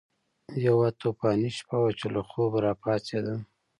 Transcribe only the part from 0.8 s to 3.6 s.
طوفاني شپه وه چې له خوبه راپاڅېدم.